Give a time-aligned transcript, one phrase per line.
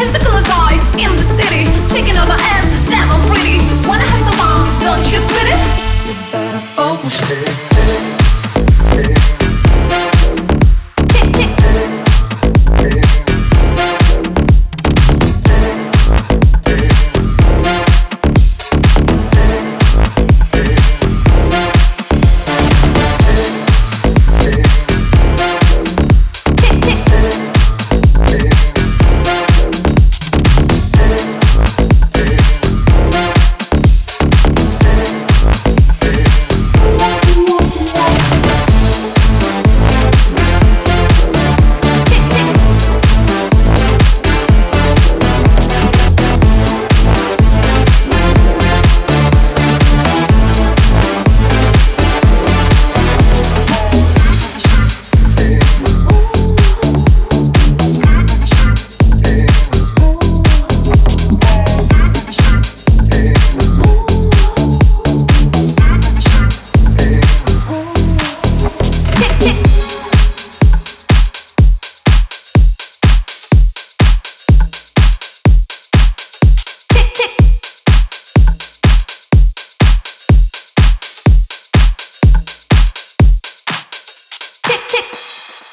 [0.00, 0.48] It's the coolest
[0.98, 1.68] in the city.
[1.92, 3.29] Chicken on my ass, devil
[84.90, 85.69] チェック